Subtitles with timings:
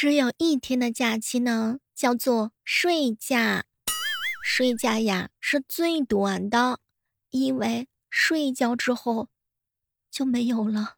[0.00, 3.64] 只有一天的假期呢，叫做睡假。
[4.44, 6.78] 睡假呀是最短的，
[7.30, 9.26] 因为睡一觉之后
[10.08, 10.94] 就没有了。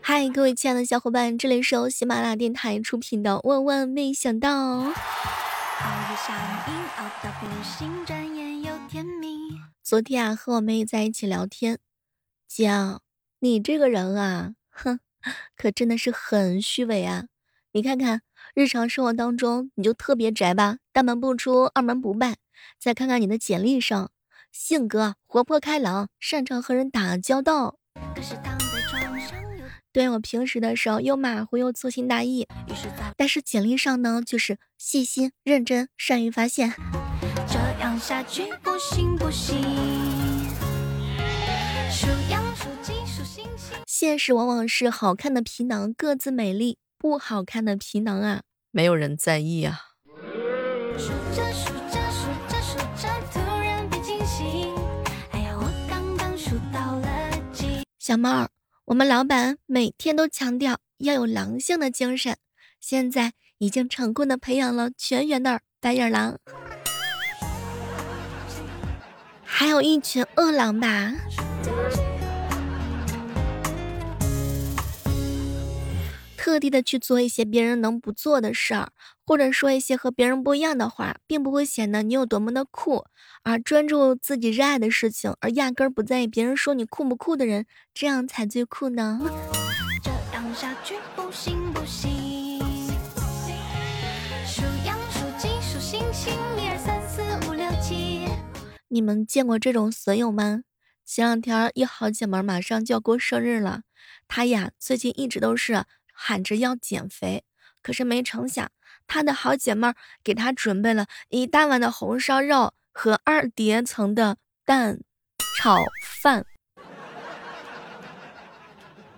[0.00, 4.84] 嗨，各位亲爱的小伙伴，这里是由喜马拉雅电台出品的《万万没想到》。
[9.82, 11.80] 昨天啊，和我妹在一起聊天，
[12.46, 13.02] 讲
[13.40, 14.54] 你这个人啊。
[14.70, 15.00] 哼，
[15.56, 17.24] 可真的是很虚伪啊！
[17.72, 18.22] 你看看
[18.54, 22.36] 日常生活当中，你就特别宅吧，大门不出，二门不迈。
[22.78, 24.10] 再看看你的简历上，
[24.52, 27.78] 性格活泼开朗，擅长和人打交道。
[28.14, 28.58] 可是当
[29.92, 32.46] 对我平时的时候又马虎又粗心大意，
[33.16, 36.74] 但是简历上呢，就是细心认真，善于发现。
[37.48, 40.29] 这样下去不行不行。
[44.00, 49.78] 现实往往是好看的皮囊各自美丽，不好看的皮囊啊，没有人在意啊。
[57.98, 58.48] 小猫儿，
[58.86, 62.38] 我们老板每天都强调要有狼性的精神，
[62.80, 66.38] 现在已经成功的培养了全员的白眼狼，
[69.44, 71.12] 还有一群饿狼吧。
[76.50, 78.90] 特地的去做一些别人能不做的事儿，
[79.24, 83.04] 或者说一些和别人不一样的话，并不会显得你有多么的酷。
[83.44, 89.20] 而专注自己热爱的事情，而压根儿不在意别人说你酷不酷的人，这样才最酷呢。
[90.02, 92.58] 这样下去不行不行。
[94.44, 98.26] 数羊数鸡数星星，一二三四五六七。
[98.88, 100.62] 你们见过这种损友吗？
[101.06, 103.82] 前两天一好姐妹马上就要过生日了，
[104.26, 105.84] 她呀最近一直都是。
[106.22, 107.44] 喊着要减肥，
[107.82, 108.70] 可是没成想，
[109.06, 114.36] 她的好姐妹儿给她准备了一大碗的红烧肉和二叠层的
[114.66, 115.00] 蛋
[115.56, 115.78] 炒
[116.20, 116.44] 饭。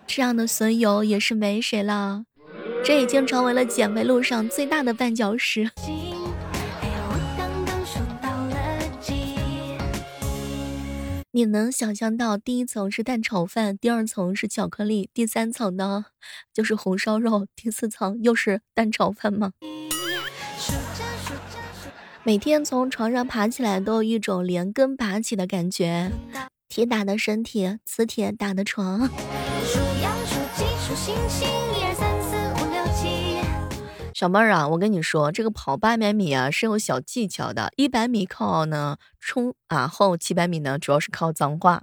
[0.07, 2.25] 这样的损友也是没谁了，
[2.85, 5.73] 这已经成为了减肥路上最大的绊脚石。
[11.35, 16.05] 你能想象到第一层是蛋炒饭，第二层是巧克力，第三层呢
[16.53, 19.53] 就是红烧肉，第四层又是蛋炒饭吗？
[22.23, 26.13] 每天从床上爬起来都有一种连根拔起的感觉，
[26.69, 29.09] 铁打的身体，磁铁打的床。
[29.65, 31.62] 数羊数鸡数星星
[34.23, 37.73] 小妹儿啊，我跟你说，这个跑八百米啊是有小技巧的。
[37.75, 41.83] 一百米靠呢冲啊后，七百米呢主要是靠脏话。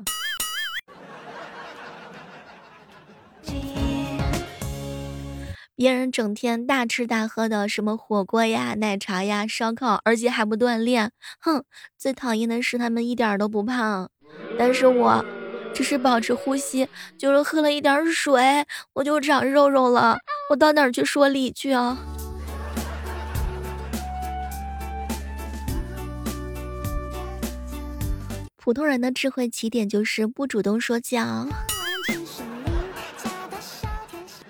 [5.75, 11.11] 别人整天大吃大喝的，什么火锅呀、奶茶呀、烧烤，而且还不锻炼。
[11.41, 11.65] 哼，
[11.97, 14.09] 最讨厌的是他们一点都不胖，
[14.57, 15.25] 但是我
[15.73, 20.17] 只是保持呼吸，就是喝了一点水，我就长肉肉了。
[20.51, 21.97] 我到哪儿去说理去啊？
[28.69, 31.47] 普通人的智慧起点就是不主动说教。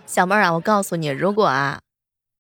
[0.06, 1.80] 小妹儿啊，我告诉你，如果啊，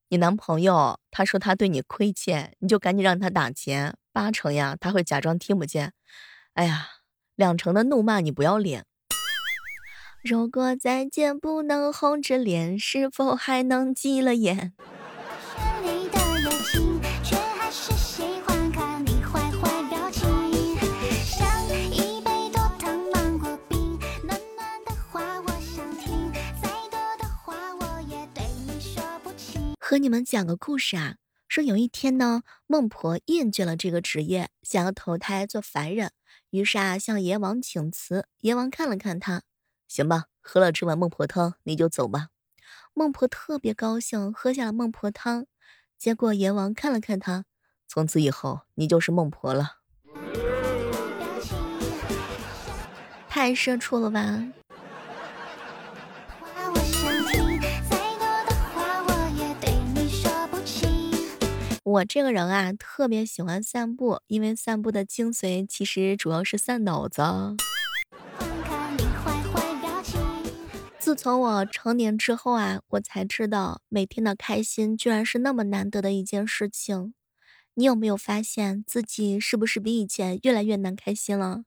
[0.09, 5.93] 你男朋友他说他对你亏欠，你就赶紧让他打钱，八成呀他会假装听不见。
[6.55, 6.87] 哎呀，
[7.37, 8.83] 两成的怒骂你不要脸。
[10.21, 14.73] 如果再见不能红着脸，是否还能急了眼？
[29.89, 31.15] 和你们讲个故事啊，
[31.47, 36.11] 说有一天呢，孟婆厌倦了这个职业，想要投胎做凡人，
[36.51, 38.27] 于是啊，向阎王请辞。
[38.41, 39.41] 阎王看了看他，
[39.87, 42.27] 行吧，喝了这碗孟婆汤，你就走吧。
[42.93, 45.47] 孟婆特别高兴，喝下了孟婆汤。
[45.97, 47.45] 结果阎王看了看他，
[47.87, 49.77] 从此以后你就是孟婆了。
[53.27, 54.49] 太社畜了吧！
[61.89, 67.23] 我这个人啊，特别喜欢散步，因为散步的精髓其实主要是散脑子。
[70.99, 77.15] 自从我成年之后啊，我才知道每天的开心居然是那么难得的一件事情。
[77.73, 81.63] 你有没有发现自己是不是比以前越来越难开心了？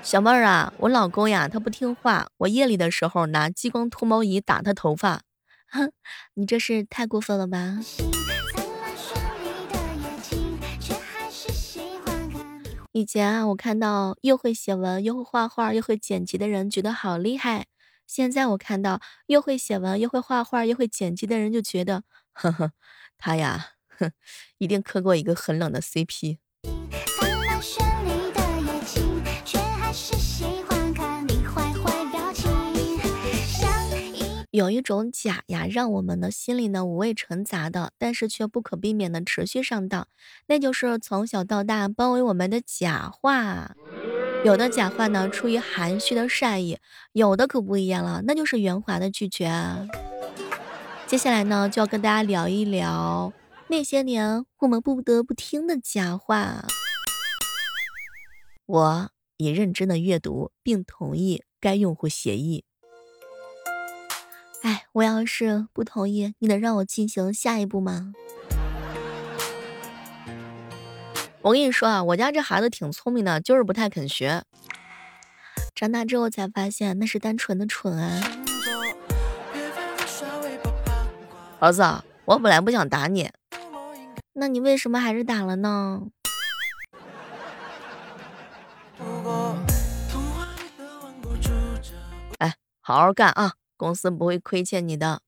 [0.00, 5.22] 小妹儿啊，我老公呀，他不听话，我夜里的时候拿激光脱毛仪打他头发，
[5.74, 5.90] 哼，
[6.34, 7.80] 你这是太过分了吧？
[12.92, 17.66] 以前啊，我看到又会写文又会画画又会剪辑的人，觉得好厉害。
[18.06, 22.70] 现在我看到又会写文又会画画又会剪辑的人，就觉得， 呵呵，
[23.18, 24.12] 他呀，哼，
[24.58, 26.38] 一定磕过一个很冷的 CP。
[34.54, 40.06] 有一种假呀，让我们的心里呢五味陈杂的，但是却不可避免的持续上当，
[40.46, 43.74] 那就是从小到大包围我们的假话。
[44.44, 46.76] 有的假话呢，出于含蓄的善意；
[47.14, 49.50] 有的可不一样了，那就是圆滑的拒绝。
[51.08, 53.32] 接下来呢，就要跟大家聊一聊
[53.66, 56.64] 那些年我们不得不听的假话。
[58.66, 62.62] 我已认真的阅读并同意该用户协议。
[64.64, 68.14] 哎，我要是不同意，你能让我进行下一步吗？
[71.42, 74.42] 我跟你说啊，我家这孩子挺聪明的，就是不太肯学。
[75.74, 78.22] 长大之后才发现，那是单纯的蠢啊！
[81.58, 81.82] 儿子，
[82.24, 83.30] 我本来不想打你，
[84.32, 86.04] 那你为什么还是打了呢？
[92.38, 93.52] 哎，好好干啊！
[93.76, 95.20] 公司不会亏欠你的。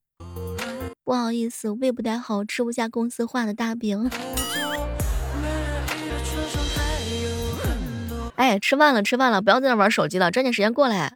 [1.05, 4.11] 不好意思，胃不太好，吃不下公司画的大饼。
[8.35, 11.13] 哎，吃饭了，吃饭了，不要在那玩手机了，抓紧时间过来。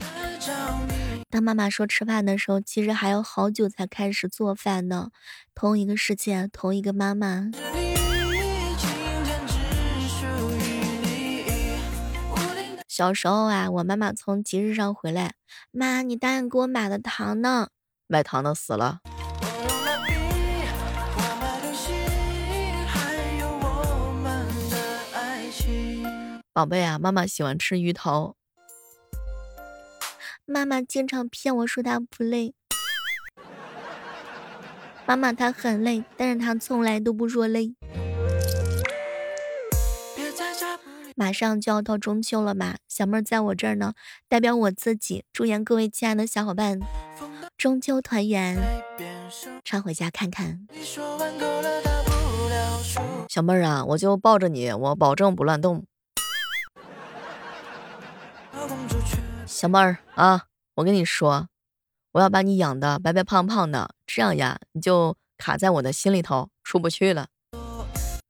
[1.28, 5.10] 当妈妈说吃饭的时候，其实还有好久才开始做饭呢。
[5.54, 7.50] 同一个世界，同一个妈妈。
[13.00, 15.32] 小时候啊，我妈妈从集市上回来，
[15.70, 17.68] 妈，你答应给我买的糖呢？
[18.06, 19.00] 卖糖的死了。
[26.52, 28.36] 宝贝啊，妈妈喜欢吃鱼头。
[30.44, 32.52] 妈妈经常骗我说她不累。
[35.06, 37.74] 妈妈她很累，但是她从来都不说累。
[41.20, 43.92] 马上就要到中秋了吧，小妹在我这儿呢，
[44.26, 46.80] 代表我自己祝愿各位亲爱的小伙伴
[47.58, 48.56] 中秋团圆，
[49.62, 50.66] 常回家看看。
[53.28, 55.84] 小妹儿啊，我就抱着你，我保证不乱动。
[59.44, 60.46] 小妹儿啊，
[60.76, 61.48] 我跟你说，
[62.12, 67.26] 我要把你养的白白胖胖的，这样呀，你就卡在我的心里头，出不去了。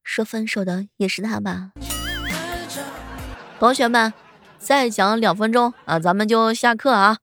[0.02, 1.70] 说分手的也是他吧？
[3.60, 4.10] 同学们，
[4.58, 7.18] 再讲两分钟啊，咱们就下课啊。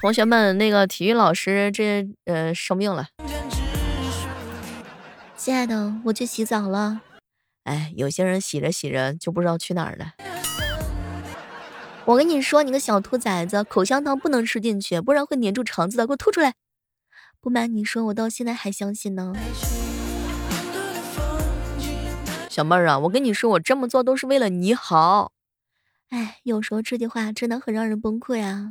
[0.00, 3.08] 同学们，那个体育老师这呃生病了。
[5.36, 7.00] 亲爱的，我去洗澡了。
[7.64, 10.12] 哎，有些人洗着洗着就不知道去哪儿了。
[12.04, 16.54] 我跟你说，你个小兔崽子，口香糖不能吃进去，不然会粘住肠子的，给我吐出来。
[17.40, 19.32] 不瞒你说，我到现在还相信呢。
[22.54, 25.32] 小妹儿啊，我跟你说，我这么做都是为了你好。
[26.10, 28.68] 哎，有时候这句话真的很让人崩溃啊！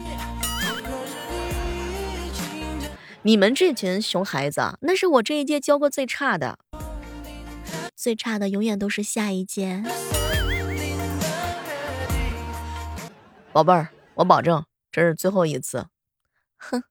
[3.24, 6.60] 你们这群熊孩子，那是我这一届教过最差的，
[7.94, 9.84] 最差的永远都是下一届。
[13.52, 15.88] 宝贝儿，我保证这是最后一次。
[16.56, 16.84] 哼，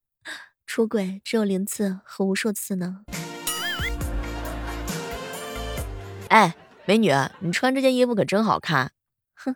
[0.66, 3.00] 出轨只有零次和无数次呢。
[6.28, 6.54] 哎。
[6.84, 8.92] 美女，你穿这件衣服可真好看。
[9.34, 9.54] 哼，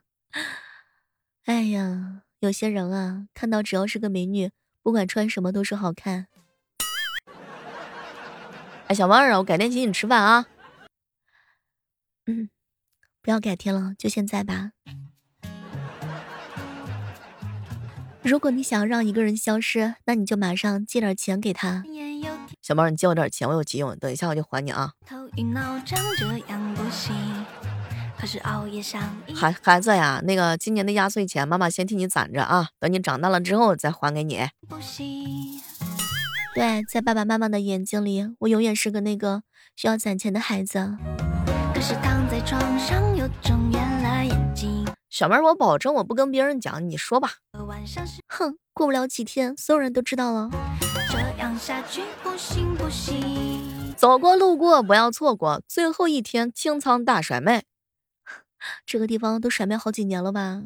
[1.45, 4.52] 哎呀，有些人啊，看到只要是个美女，
[4.83, 6.28] 不管穿什么都是好看。
[8.87, 10.47] 哎，小妹儿啊，我改天请你吃饭啊。
[12.26, 12.49] 嗯，
[13.21, 14.71] 不要改天了，就现在吧。
[18.23, 21.83] 如果你想让一个人消失，那你就马上借点钱给他。
[22.66, 24.90] 小猫，你借我点钱，我有急用，等一下我就还你啊。
[29.37, 34.49] 孩孩子呀，那个今年的压岁钱，妈妈先替你攒着啊，等你长大了之后再还给你。
[36.56, 39.42] 对，在爸爸妈妈的眼睛里，我永远是个那个
[39.76, 40.96] 需要攒钱的孩子。
[45.16, 47.37] 小妹儿，我保证我不跟别人讲，你说吧。
[48.28, 50.50] 哼，过不了几天，所有人都知道了。
[53.96, 57.62] 走过路过不要错过，最后一天清仓大甩卖。
[58.85, 60.61] 这个地方都甩卖好几年了吧？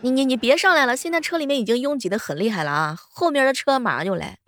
[0.00, 4.38] 你你你别上来了，现在车里面已经拥挤的很厉害了啊，后面的车马上就来。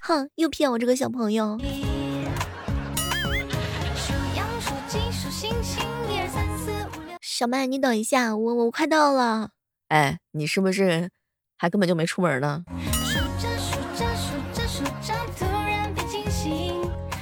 [0.00, 1.60] 哼，又骗我这个小朋友。
[7.34, 9.52] 小麦，你等一下，我我快到了。
[9.88, 11.08] 哎，你是不是
[11.56, 12.62] 还根本就没出门呢？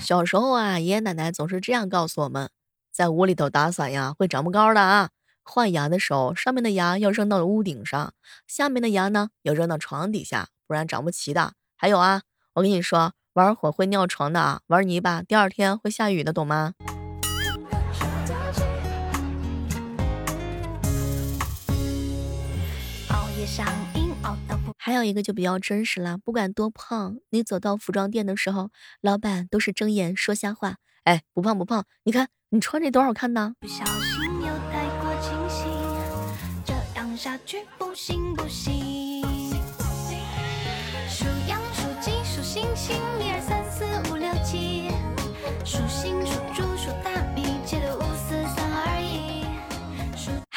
[0.00, 2.50] 小时候啊，爷爷奶奶总是这样告诉我们：
[2.92, 5.10] 在屋里头打伞呀，会长不高的啊。
[5.44, 8.12] 换牙的时候，上面的牙要扔到屋顶上，
[8.48, 11.52] 下面的牙呢要扔到床底下，不然长不齐的。
[11.76, 12.22] 还有啊，
[12.54, 16.72] 我跟你说，玩火会尿床的啊，玩泥巴第二天会下雨的，懂吗？
[24.76, 30.76] 还有一个就比较真实了，不管多胖，你走到服装店的时候，老板都是睁眼说瞎话。
[31.04, 33.54] 哎，不胖不胖，你看你穿这多好看呢。
[37.16, 39.22] 下去不行不行。
[41.06, 44.90] 数羊数鸡数星星，一二三四五六七。
[45.66, 46.40] 数星数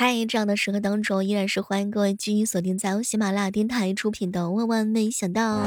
[0.05, 5.63] 嗨，这样的时刻当中，依然是欢迎各位继续锁定在由喜马拉雅电台出品的《万万没想到》。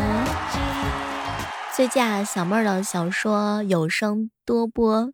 [1.75, 5.05] 最近小妹儿的小说有声多播《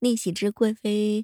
[0.00, 1.22] 逆袭之贵妃》。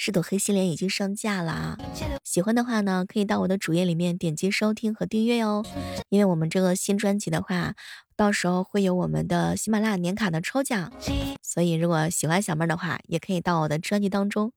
[0.00, 1.78] 是朵黑心莲已经上架了啊，
[2.22, 5.64] 喜欢的话呢，可以到我的主页里面点击收听和订阅哦。
[6.08, 7.74] 因为我们这个新专辑的话，
[8.14, 10.92] 到时候会有我们的喜马拉雅年卡的抽奖，
[11.42, 14.52] 所以如果喜欢小妹儿的话，也可以到我的专辑当中，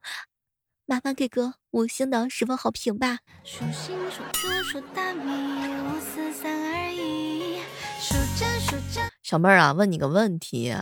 [0.91, 3.19] 麻烦给个五星的十分好评吧。
[3.45, 7.61] 数星数猪数大米，五四三二一，
[8.01, 10.75] 数着数着小妹儿啊，问你个问题，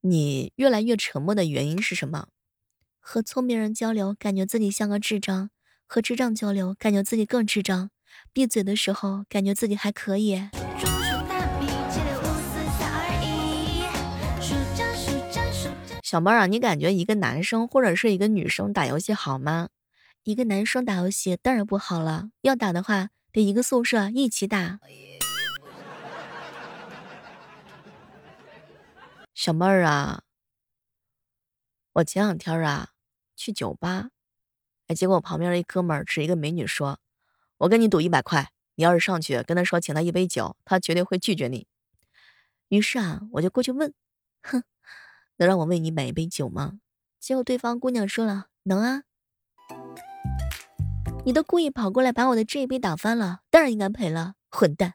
[0.00, 2.28] 你越来越沉默的原因是什么？
[2.98, 5.50] 和聪明人交流，感觉自己像个智障；
[5.86, 7.90] 和智障交流，感觉自己更智障。
[8.32, 10.48] 闭嘴的时候，感觉自己还可以。
[16.10, 19.68] 小妹儿啊，你感觉一个男生或者是一个女生打游戏好吗？
[20.24, 24.80] 一个男生打游戏当然不好了，要打的话得一个宿舍一起打。
[29.34, 30.22] 小妹儿啊。
[31.92, 32.88] 我前两天啊
[33.36, 34.10] 去酒吧，
[34.88, 36.98] 哎，结果我旁边的一哥们儿指一个美女说
[37.58, 41.68] ：“我跟你赌一百块，你要是上去跟他说请他一杯酒，他绝对会拒绝你。”
[42.66, 43.94] 于是啊，我就过去问
[44.42, 44.64] ：“哼，
[45.40, 46.78] 能让我为你买一杯酒吗？”
[47.18, 49.02] 结果对方姑娘说了：“能啊。”
[51.24, 54.94] 你都故意跑过来把我的这一杯打翻了，当然应该赔了，混蛋。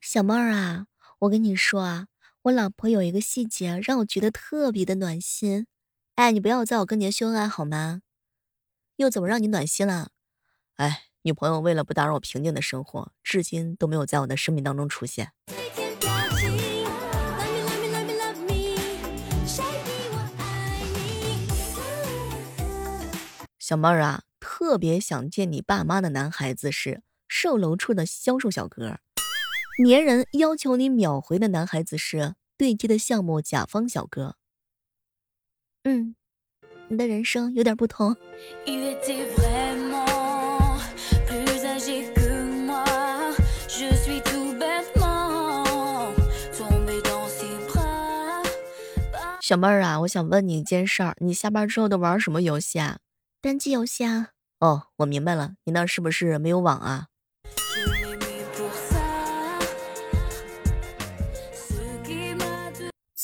[0.00, 0.86] 小妹儿啊，
[1.20, 2.06] 我跟你说啊，
[2.42, 5.66] 我老婆有一个细节让我觉得特别的暖心。
[6.16, 8.02] 哎，你不要在我跟前秀恩爱好吗？
[9.02, 10.10] 又怎么让你暖心了？
[10.76, 15.32] 哎，女朋友为了不打扰我平静的生活，至今都没有在我的生命当中出现。
[23.58, 29.00] 小妹儿啊，特别想见你爸妈的男孩子是售楼处的销售小哥。
[29.84, 34.36] 粘人要求你秒回的男孩子是对接的项目甲方小哥。
[35.82, 36.14] 嗯，
[36.92, 38.14] 你的人生有点不同。
[49.40, 52.98] 小妹儿啊，我想问你一件事儿，你下班之后都玩什么游戏啊？
[53.40, 54.28] 单机游戏啊。
[54.60, 57.06] 哦，我明白了，你那是不是没有网啊？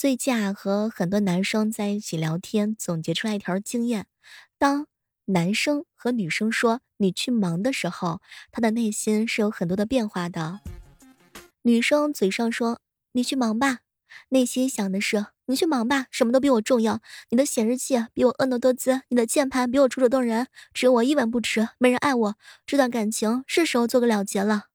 [0.00, 4.06] 最近啊和很多男生在一起聊天，总结出来一条经验：
[4.56, 4.86] 当
[5.24, 8.20] 男生和女生说“你去忙”的时候，
[8.52, 10.60] 他的内心是有很多的变化的。
[11.62, 13.80] 女生嘴上说“你去忙吧”，
[14.30, 17.00] 内心想的是“你去忙吧，什么都比我重要。
[17.30, 22.36] 你的显示器比我婀娜多姿，你的键盘比我楚楚动人，只有我一文不值，没人爱我。
[22.64, 24.66] 这段感情是时候做个了结了。”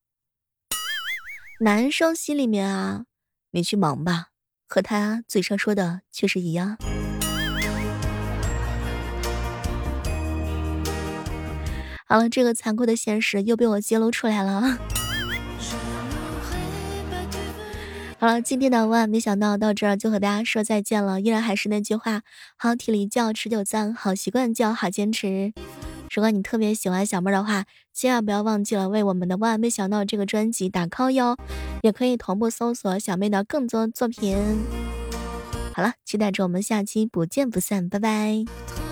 [1.64, 3.06] 男生心里面啊
[3.52, 4.32] ，“你去忙吧”。
[4.74, 6.78] 和他嘴上说的却是一样。
[12.08, 14.62] 好了，这个残酷的现实又被我揭露出来了。
[18.18, 21.22] 好了，今天的万万没想到到这儿就和大家说再见了。
[21.22, 22.24] 依然还是那句话，
[22.58, 25.54] 好体力就要持久战，好习惯就要好坚持。
[26.14, 31.36] 如果你特别喜欢小妹的话，千万不要忘记了为我们的《万万没想到》这个专辑打 call 哟，
[31.82, 34.38] 也可以同步搜索小妹的更多作品。
[35.74, 38.83] 好了，期待着我们下期不见不散，拜拜。